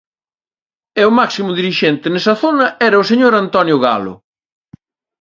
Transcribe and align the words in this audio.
E 1.01 1.03
o 1.09 1.15
máximo 1.19 1.51
dirixente 1.59 2.05
nesa 2.09 2.33
zona 2.43 2.67
era 2.87 3.01
o 3.03 3.07
señor 3.11 3.33
Antonio 3.43 3.77
Galo. 3.85 4.13